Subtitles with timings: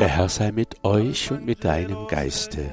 [0.00, 2.72] Der Herr sei mit euch und mit deinem Geiste.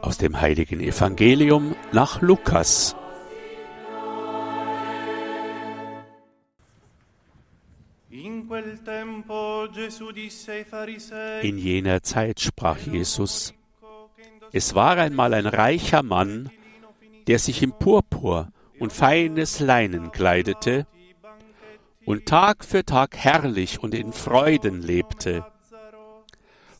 [0.00, 2.94] Aus dem heiligen Evangelium nach Lukas.
[11.42, 13.54] In jener Zeit sprach Jesus,
[14.52, 16.48] es war einmal ein reicher Mann,
[17.26, 20.86] der sich im Purpur und feines Leinen kleidete
[22.06, 25.44] und Tag für Tag herrlich und in Freuden lebte.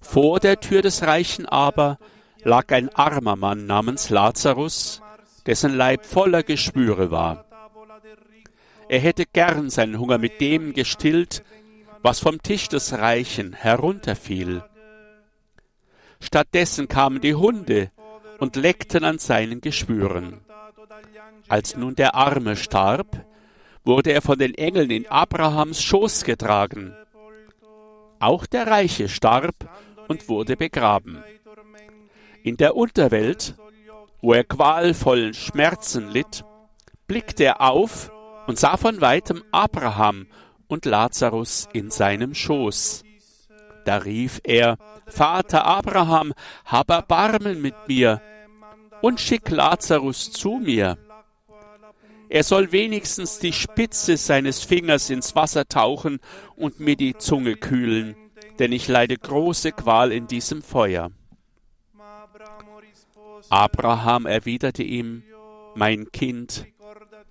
[0.09, 1.99] Vor der Tür des Reichen aber
[2.43, 5.03] lag ein armer Mann namens Lazarus,
[5.45, 7.45] dessen Leib voller Geschwüre war.
[8.89, 11.45] Er hätte gern seinen Hunger mit dem gestillt,
[12.01, 14.65] was vom Tisch des Reichen herunterfiel.
[16.21, 17.91] Stattdessen kamen die Hunde
[18.39, 20.41] und leckten an seinen Geschwüren.
[21.49, 23.27] Als nun der Arme starb,
[23.85, 26.95] wurde er von den Engeln in Abrahams Schoß getragen.
[28.21, 29.55] Auch der Reiche starb
[30.09, 31.23] und wurde begraben.
[32.43, 33.55] In der Unterwelt,
[34.21, 36.45] wo er qualvollen Schmerzen litt,
[37.07, 38.11] blickte er auf
[38.47, 40.27] und sah von weitem Abraham
[40.67, 43.05] und Lazarus in seinem Schoß.
[43.85, 48.21] Da rief er, Vater Abraham, hab Erbarmen mit mir
[49.01, 50.99] und schick Lazarus zu mir.
[52.29, 56.19] Er soll wenigstens die Spitze seines Fingers ins Wasser tauchen
[56.57, 58.17] und mir die Zunge kühlen,
[58.59, 61.11] denn ich leide große Qual in diesem Feuer.
[63.51, 65.23] Abraham erwiderte ihm,
[65.75, 66.67] Mein Kind,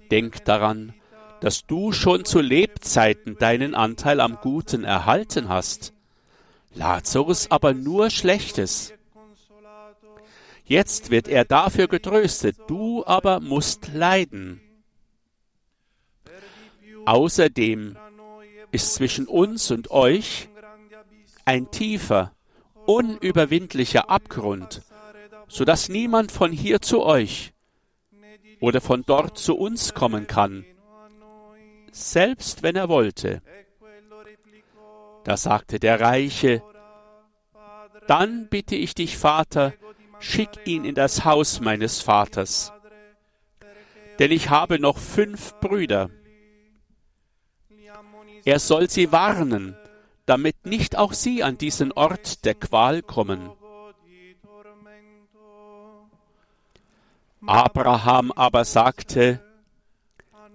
[0.09, 0.93] denk daran,
[1.41, 5.93] dass du schon zu Lebzeiten deinen Anteil am Guten erhalten hast,
[6.73, 8.93] Lazarus aber nur Schlechtes.
[10.65, 14.61] Jetzt wird er dafür getröstet, du aber musst leiden.
[17.05, 17.97] Außerdem
[18.71, 20.49] ist zwischen uns und euch
[21.47, 22.33] ein tiefer,
[22.85, 24.81] unüberwindlicher Abgrund,
[25.47, 27.53] so dass niemand von hier zu euch
[28.59, 30.65] oder von dort zu uns kommen kann,
[31.89, 33.41] selbst wenn er wollte.
[35.23, 36.61] Da sagte der Reiche,
[38.07, 39.73] dann bitte ich dich, Vater,
[40.19, 42.73] schick ihn in das Haus meines Vaters,
[44.19, 46.09] denn ich habe noch fünf Brüder.
[48.43, 49.77] Er soll sie warnen,
[50.27, 53.49] damit nicht auch sie an diesen Ort der Qual kommen.
[57.45, 59.41] Abraham aber sagte,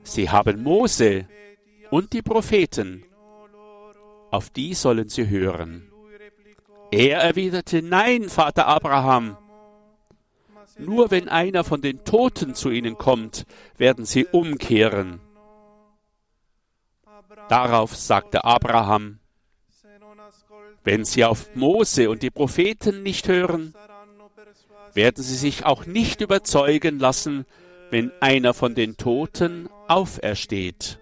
[0.05, 1.27] Sie haben Mose
[1.91, 3.05] und die Propheten,
[4.31, 5.91] auf die sollen sie hören.
[6.91, 9.39] Er erwiderte, Nein, Vater Abraham,
[10.79, 13.47] nur wenn einer von den Toten zu ihnen kommt,
[13.79, 15.21] werden sie umkehren.
[17.49, 19.19] Darauf sagte Abraham,
[20.85, 23.75] wenn sie auf Mose und die Propheten nicht hören,
[24.95, 27.47] werden sie sich auch nicht überzeugen lassen,
[27.91, 30.99] wenn einer von den Toten aufersteht.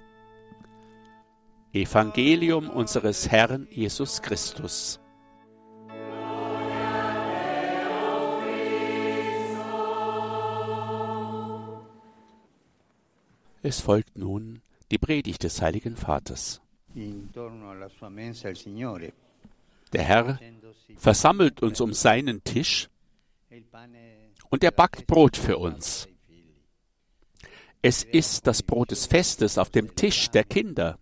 [1.73, 5.01] Evangelium unseres Herrn Jesus Christus.
[13.63, 16.61] Es folgt nun die Predigt des Heiligen Vaters.
[19.93, 20.39] Der Herr
[20.97, 22.89] versammelt uns um seinen Tisch
[24.51, 26.09] und er backt Brot für uns.
[27.83, 30.99] Es ist das Brot des Festes auf dem Tisch der Kinder.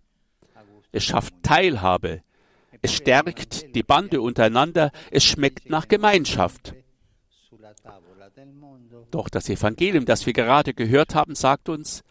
[0.91, 2.23] Es schafft Teilhabe.
[2.81, 4.91] Es stärkt die Bande untereinander.
[5.11, 6.73] Es schmeckt nach Gemeinschaft.
[9.11, 12.03] Doch das Evangelium, das wir gerade gehört haben, sagt uns,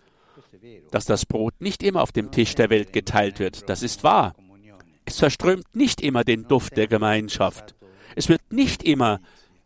[0.91, 3.69] dass das Brot nicht immer auf dem Tisch der Welt geteilt wird.
[3.69, 4.35] Das ist wahr.
[5.09, 7.75] Es verströmt nicht immer den Duft der Gemeinschaft.
[8.15, 9.21] Es wird nicht immer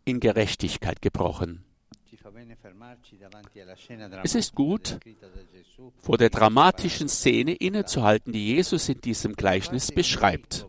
[0.05, 1.65] in Gerechtigkeit gebrochen.
[4.23, 5.01] Es ist gut,
[5.99, 10.69] vor der dramatischen Szene innezuhalten, die Jesus in diesem Gleichnis beschreibt.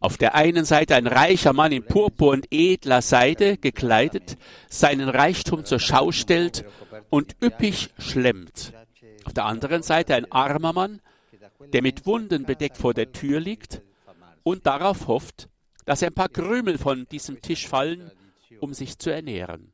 [0.00, 4.38] Auf der einen Seite ein reicher Mann in Purpur und edler Seide gekleidet,
[4.70, 6.64] seinen Reichtum zur Schau stellt
[7.10, 8.72] und üppig schlemmt.
[9.24, 11.02] Auf der anderen Seite ein armer Mann,
[11.72, 13.82] der mit Wunden bedeckt vor der Tür liegt
[14.42, 15.48] und darauf hofft,
[15.84, 18.10] dass ein paar Krümel von diesem Tisch fallen,
[18.60, 19.72] um sich zu ernähren.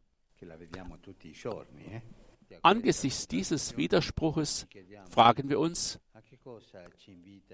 [2.63, 4.67] Angesichts dieses Widerspruches
[5.11, 6.01] fragen wir uns,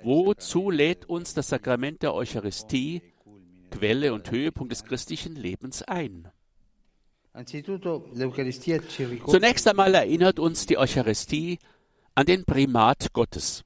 [0.02, 3.02] wozu lädt uns das Sakrament der Eucharistie,
[3.70, 6.28] Quelle und Höhepunkt des christlichen Lebens ein?
[9.26, 11.58] Zunächst einmal erinnert uns die Eucharistie
[12.14, 13.64] an den Primat Gottes.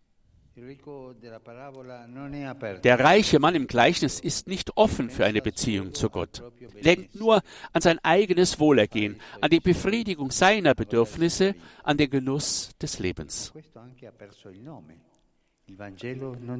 [2.85, 6.43] Der reiche Mann im Gleichnis ist nicht offen für eine Beziehung zu Gott,
[6.85, 12.99] denkt nur an sein eigenes Wohlergehen, an die Befriedigung seiner Bedürfnisse, an den Genuss des
[12.99, 13.53] Lebens.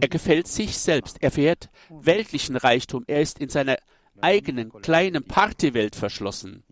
[0.01, 3.79] Er gefällt sich selbst, er fährt weltlichen Reichtum, er ist in seiner
[4.21, 6.63] eigenen kleinen Partywelt verschlossen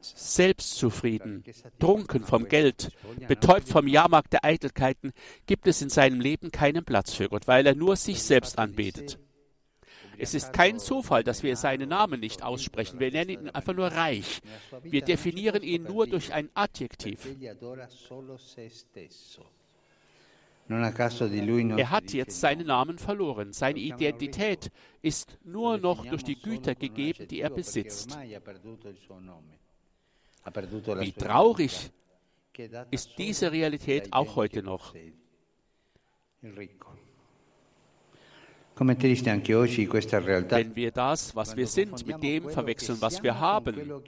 [0.00, 1.44] selbstzufrieden,
[1.78, 2.90] trunken vom Geld,
[3.28, 5.12] betäubt vom Jahrmarkt der Eitelkeiten,
[5.46, 9.18] gibt es in seinem Leben keinen Platz für Gott, weil er nur sich selbst anbetet.
[10.18, 13.00] Es ist kein Zufall, dass wir seinen Namen nicht aussprechen.
[13.00, 14.40] Wir nennen ihn einfach nur reich.
[14.82, 17.26] Wir definieren ihn nur durch ein Adjektiv.
[21.78, 23.52] Er hat jetzt seinen Namen verloren.
[23.52, 24.70] Seine Identität
[25.02, 28.16] ist nur noch durch die Güter gegeben, die er besitzt.
[30.44, 31.90] Wie traurig
[32.90, 34.94] ist diese Realität auch heute noch.
[38.76, 44.02] Wenn wir das, was wir sind, mit dem verwechseln, was wir haben,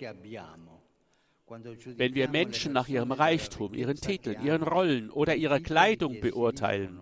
[1.96, 7.00] wenn wir Menschen nach ihrem Reichtum, ihren Titeln, ihren Rollen oder ihrer Kleidung beurteilen,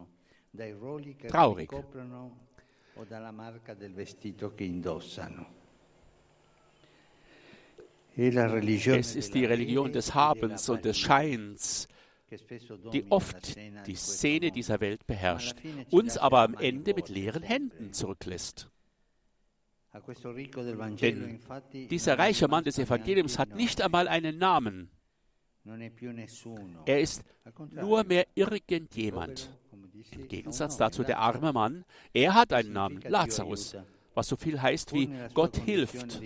[1.29, 1.71] traurig.
[8.17, 11.89] Es ist die Religion des Habens und des Scheins,
[12.93, 13.57] die oft
[13.87, 15.57] die Szene dieser Welt beherrscht,
[15.91, 18.71] uns aber am Ende mit leeren Händen zurücklässt.
[21.01, 21.41] Denn
[21.91, 24.91] dieser reiche Mann des Evangeliums hat nicht einmal einen Namen.
[26.87, 27.23] Er ist
[27.71, 29.51] nur mehr irgendjemand.
[30.11, 33.77] Im Gegensatz dazu der arme Mann, er hat einen Namen, Lazarus
[34.15, 36.21] was so viel heißt wie Gott hilft.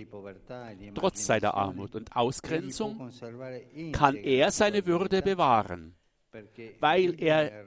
[0.95, 3.11] Trotz seiner Armut und Ausgrenzung
[3.91, 5.95] kann er seine Würde bewahren,
[6.79, 7.65] weil er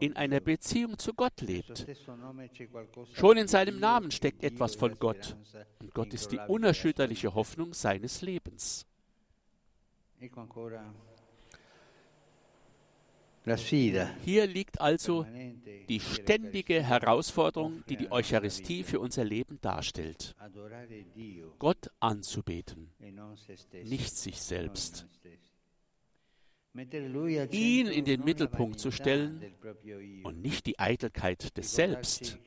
[0.00, 1.86] in einer Beziehung zu Gott lebt.
[3.14, 5.36] Schon in seinem Namen steckt etwas von Gott
[5.80, 8.86] und Gott ist die unerschütterliche Hoffnung seines Lebens.
[14.24, 15.26] Hier liegt also
[15.88, 20.34] die ständige Herausforderung, die die Eucharistie für unser Leben darstellt.
[21.58, 22.90] Gott anzubeten,
[23.84, 25.06] nicht sich selbst.
[27.50, 29.42] Ihn in den Mittelpunkt zu stellen
[30.22, 32.38] und nicht die Eitelkeit des Selbst.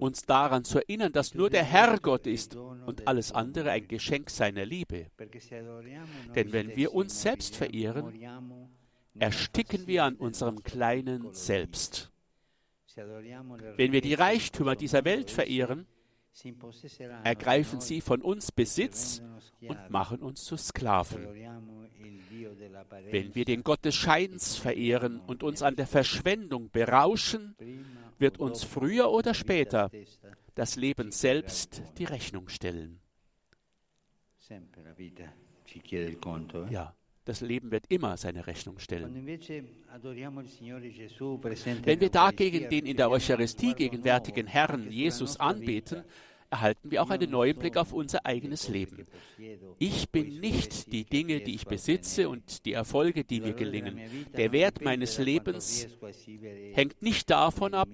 [0.00, 4.28] Uns daran zu erinnern, dass nur der Herr Gott ist und alles andere ein Geschenk
[4.28, 5.06] seiner Liebe.
[6.34, 8.12] Denn wenn wir uns selbst verehren,
[9.18, 12.10] ersticken wir an unserem kleinen Selbst.
[12.94, 15.86] Wenn wir die Reichtümer dieser Welt verehren,
[17.24, 19.22] ergreifen sie von uns Besitz
[19.60, 21.26] und machen uns zu Sklaven.
[23.10, 27.56] Wenn wir den Gott des Scheins verehren und uns an der Verschwendung berauschen,
[28.18, 29.90] wird uns früher oder später
[30.54, 33.00] das Leben selbst die Rechnung stellen.
[36.70, 36.94] Ja,
[37.26, 39.26] das Leben wird immer seine Rechnung stellen.
[41.84, 46.04] Wenn wir dagegen den in der Eucharistie gegenwärtigen Herrn Jesus anbeten,
[46.48, 49.08] erhalten wir auch einen neuen Blick auf unser eigenes Leben.
[49.80, 54.00] Ich bin nicht die Dinge, die ich besitze und die Erfolge, die mir gelingen.
[54.36, 55.88] Der Wert meines Lebens
[56.74, 57.88] hängt nicht davon ab,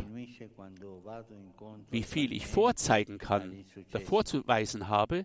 [1.91, 3.65] wie viel ich vorzeigen kann,
[4.05, 5.25] vorzuweisen habe,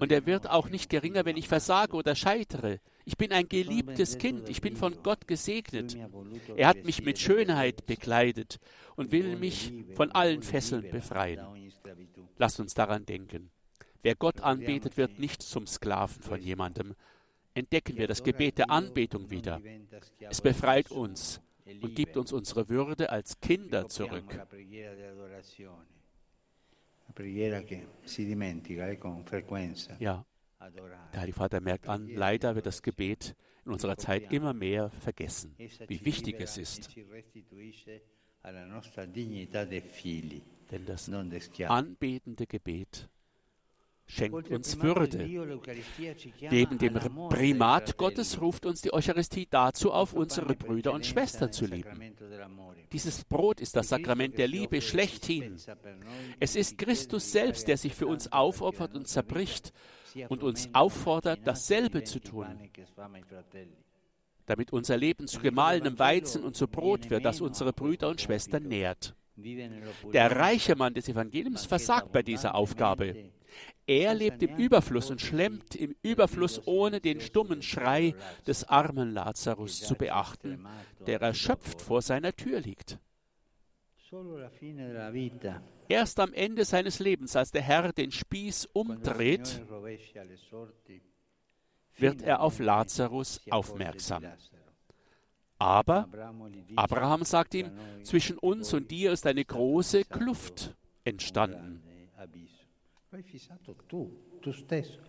[0.00, 2.78] und er wird auch nicht geringer, wenn ich versage oder scheitere.
[3.04, 5.96] Ich bin ein geliebtes Kind, ich bin von Gott gesegnet.
[6.56, 8.58] Er hat mich mit Schönheit bekleidet
[8.96, 11.40] und will mich von allen Fesseln befreien.
[12.38, 13.50] Lasst uns daran denken.
[14.02, 16.94] Wer Gott anbetet, wird nicht zum Sklaven von jemandem.
[17.54, 19.60] Entdecken wir das Gebet der Anbetung wieder.
[20.18, 21.40] Es befreit uns
[21.82, 24.40] und gibt uns unsere Würde als Kinder zurück.
[27.18, 27.50] Eh,
[29.98, 30.26] ja,
[31.12, 35.54] der Heilige Vater merkt an, leider wird das Gebet in unserer Zeit immer mehr vergessen,
[35.58, 36.96] wie wichtig es ist.
[40.70, 41.10] Denn das
[41.68, 43.08] anbetende Gebet
[44.06, 45.18] schenkt uns Würde.
[46.50, 46.94] Neben dem
[47.28, 52.14] Primat Gottes ruft uns die Eucharistie dazu auf, unsere Brüder und Schwestern zu lieben.
[52.92, 55.56] Dieses Brot ist das Sakrament der Liebe schlechthin.
[56.40, 59.72] Es ist Christus selbst, der sich für uns aufopfert und zerbricht
[60.28, 62.46] und uns auffordert, dasselbe zu tun,
[64.46, 68.64] damit unser Leben zu gemahlenem Weizen und zu Brot wird, das unsere Brüder und Schwestern
[68.64, 69.14] nährt.
[70.12, 73.32] Der reiche Mann des Evangeliums versagt bei dieser Aufgabe.
[73.86, 78.14] Er lebt im Überfluss und schlemmt im Überfluss, ohne den stummen Schrei
[78.46, 80.66] des armen Lazarus zu beachten,
[81.06, 82.98] der erschöpft vor seiner Tür liegt.
[85.88, 89.62] Erst am Ende seines Lebens, als der Herr den Spieß umdreht,
[91.96, 94.24] wird er auf Lazarus aufmerksam.
[95.58, 96.08] Aber
[96.76, 97.70] Abraham sagt ihm,
[98.02, 101.82] zwischen uns und dir ist eine große Kluft entstanden.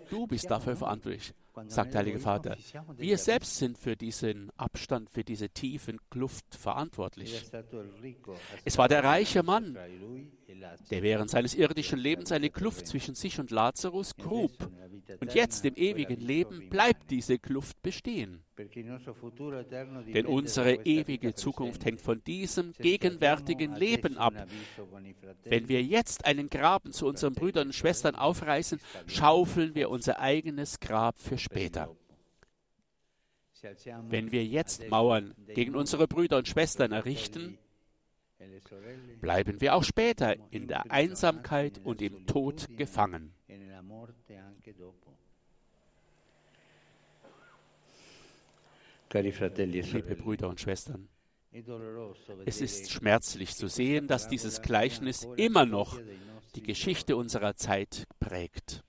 [0.10, 1.34] Du bist dafür verantwortlich,
[1.68, 2.58] sagt der Heilige Vater.
[2.98, 7.50] Wir selbst sind für diesen Abstand, für diese tiefen Kluft verantwortlich.
[8.66, 9.78] Es war der reiche Mann,
[10.92, 14.52] der während seines irdischen Lebens eine Kluft zwischen sich und Lazarus grub.
[15.20, 18.44] Und jetzt im ewigen Leben bleibt diese Kluft bestehen.
[20.14, 24.34] Denn unsere ewige Zukunft hängt von diesem gegenwärtigen Leben ab.
[25.44, 30.80] Wenn wir jetzt einen Graben zu unseren Brüdern und Schwestern aufreißen, schaufeln wir unser eigenes
[30.80, 31.96] Grab für später.
[34.10, 37.58] Wenn wir jetzt Mauern gegen unsere Brüder und Schwestern errichten,
[39.22, 43.34] bleiben wir auch später in der Einsamkeit und im Tod gefangen.
[49.14, 51.08] Liebe Brüder und Schwestern,
[52.46, 56.00] es ist schmerzlich zu sehen, dass dieses Gleichnis immer noch
[56.56, 58.84] die Geschichte unserer Zeit prägt.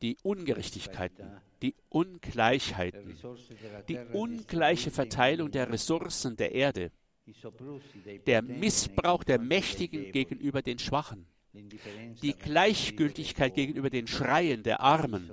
[0.00, 3.16] Die Ungerechtigkeiten, die Ungleichheiten,
[3.88, 6.90] die ungleiche Verteilung der Ressourcen der Erde,
[8.26, 15.30] der Missbrauch der Mächtigen gegenüber den Schwachen, die Gleichgültigkeit gegenüber den Schreien der Armen,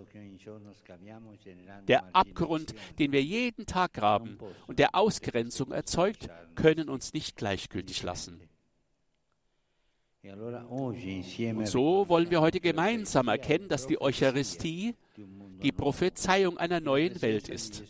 [1.88, 8.04] der Abgrund, den wir jeden Tag graben und der Ausgrenzung erzeugt, können uns nicht gleichgültig
[8.04, 8.42] lassen.
[10.22, 14.96] Und so wollen wir heute gemeinsam erkennen, dass die Eucharistie
[15.64, 17.84] die Prophezeiung einer neuen Welt ist,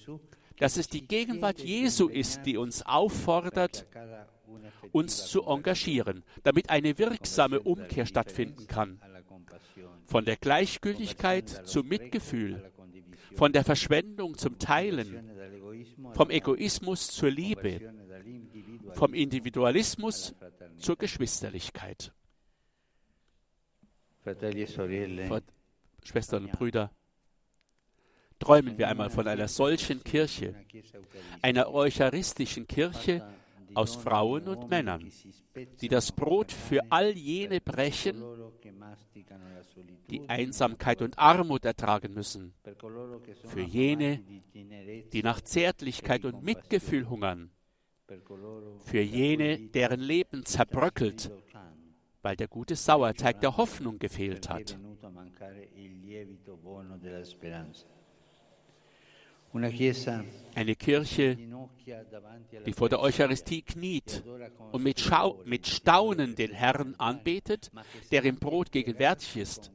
[0.60, 3.88] dass es die Gegenwart Jesu ist, die uns auffordert,
[4.92, 9.02] uns zu engagieren, damit eine wirksame Umkehr stattfinden kann.
[10.06, 12.72] Von der Gleichgültigkeit zum Mitgefühl,
[13.36, 15.32] von der Verschwendung zum Teilen,
[16.14, 17.94] vom Egoismus zur Liebe,
[18.94, 20.36] vom Individualismus
[20.78, 22.12] zur Geschwisterlichkeit.
[26.04, 26.92] Schwestern und Brüder,
[28.40, 30.56] träumen wir einmal von einer solchen Kirche,
[31.42, 33.24] einer eucharistischen Kirche,
[33.74, 35.12] aus Frauen und Männern,
[35.82, 38.24] die das Brot für all jene brechen,
[40.10, 42.54] die Einsamkeit und Armut ertragen müssen,
[43.46, 44.22] für jene,
[44.54, 47.52] die nach Zärtlichkeit und Mitgefühl hungern,
[48.86, 51.32] für jene, deren Leben zerbröckelt,
[52.22, 54.78] weil der gute Sauerteig der Hoffnung gefehlt hat.
[59.54, 61.38] Eine Kirche,
[62.66, 64.24] die vor der Eucharistie kniet
[64.72, 67.72] und mit, Schau mit Staunen den Herrn anbetet,
[68.12, 69.72] der im Brot gegenwärtig ist,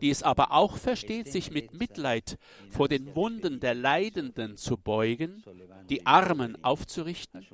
[0.00, 2.38] die es aber auch versteht, sich mit Mitleid
[2.70, 5.42] vor den Wunden der Leidenden zu beugen,
[5.88, 7.46] die Armen aufzurichten,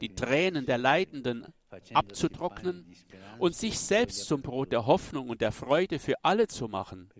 [0.00, 1.46] die Tränen der Leidenden
[1.94, 2.86] abzutrocknen
[3.38, 7.10] und sich selbst zum Brot der Hoffnung und der Freude für alle zu machen.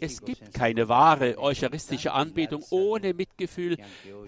[0.00, 3.76] Es gibt keine wahre eucharistische Anbetung ohne Mitgefühl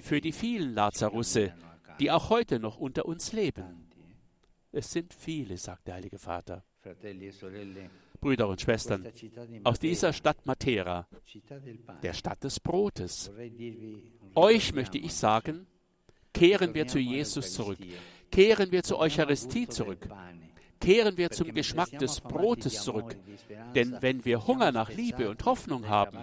[0.00, 1.54] für die vielen Lazarusse,
[2.00, 3.90] die auch heute noch unter uns leben.
[4.72, 6.64] Es sind viele, sagt der Heilige Vater.
[8.20, 9.06] Brüder und Schwestern,
[9.64, 11.06] aus dieser Stadt Matera,
[12.02, 13.30] der Stadt des Brotes,
[14.34, 15.66] euch möchte ich sagen,
[16.32, 17.78] kehren wir zu Jesus zurück.
[18.34, 20.08] Kehren wir zur Eucharistie zurück.
[20.80, 23.16] Kehren wir zum Geschmack des Brotes zurück.
[23.76, 26.18] Denn wenn wir Hunger nach Liebe und Hoffnung haben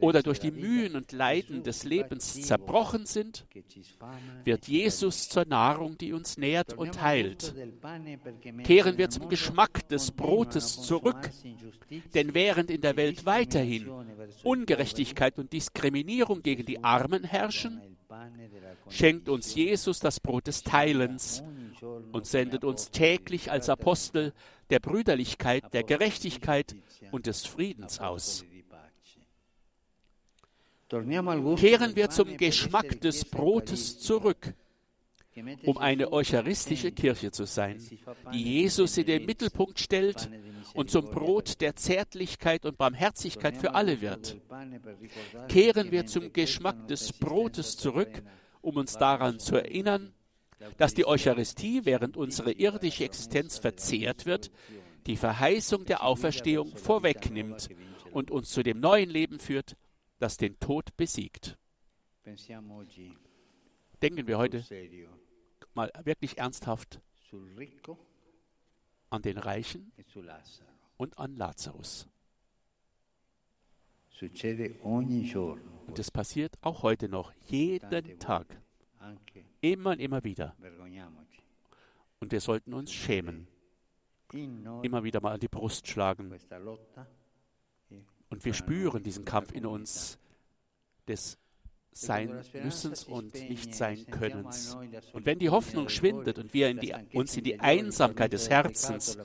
[0.00, 3.44] oder durch die Mühen und Leiden des Lebens zerbrochen sind,
[4.44, 7.54] wird Jesus zur Nahrung, die uns nährt und heilt.
[8.64, 11.30] Kehren wir zum Geschmack des Brotes zurück.
[12.14, 13.88] Denn während in der Welt weiterhin
[14.42, 17.95] Ungerechtigkeit und Diskriminierung gegen die Armen herrschen,
[18.88, 21.42] schenkt uns Jesus das Brot des Teilens
[22.12, 24.32] und sendet uns täglich als Apostel
[24.70, 26.76] der Brüderlichkeit, der Gerechtigkeit
[27.12, 28.44] und des Friedens aus.
[30.88, 34.54] Kehren wir zum Geschmack des Brotes zurück,
[35.64, 37.80] um eine eucharistische Kirche zu sein,
[38.32, 40.30] die Jesus in den Mittelpunkt stellt
[40.74, 44.36] und zum Brot der Zärtlichkeit und Barmherzigkeit für alle wird.
[45.48, 48.22] Kehren wir zum Geschmack des Brotes zurück,
[48.60, 50.12] um uns daran zu erinnern,
[50.78, 54.50] dass die Eucharistie, während unsere irdische Existenz verzehrt wird,
[55.06, 57.68] die Verheißung der Auferstehung vorwegnimmt
[58.12, 59.76] und uns zu dem neuen Leben führt,
[60.18, 61.58] das den Tod besiegt.
[64.02, 64.64] Denken wir heute
[65.74, 67.00] mal wirklich ernsthaft
[69.10, 69.92] an den Reichen
[70.96, 72.08] und an Lazarus.
[75.86, 78.46] Und es passiert auch heute noch, jeden Tag,
[79.60, 80.56] immer und immer wieder.
[82.18, 83.46] Und wir sollten uns schämen,
[84.32, 86.34] immer wieder mal an die Brust schlagen.
[88.28, 90.18] Und wir spüren diesen Kampf in uns
[91.06, 91.38] des
[91.96, 94.76] sein Müssens und nicht sein Könnens.
[95.14, 99.16] Und wenn die Hoffnung schwindet und wir in die, uns in die Einsamkeit des Herzens,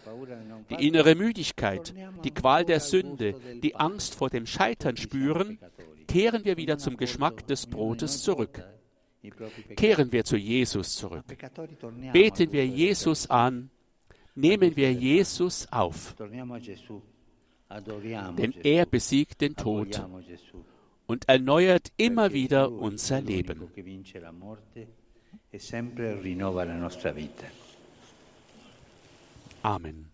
[0.70, 5.60] die innere Müdigkeit, die Qual der Sünde, die Angst vor dem Scheitern spüren,
[6.08, 8.64] kehren wir wieder zum Geschmack des Brotes zurück.
[9.76, 11.26] Kehren wir zu Jesus zurück.
[12.14, 13.70] Beten wir Jesus an.
[14.34, 16.16] Nehmen wir Jesus auf.
[18.38, 20.02] Denn er besiegt den Tod
[21.12, 23.68] und erneuert immer wieder unser Leben.
[29.62, 30.11] Amen.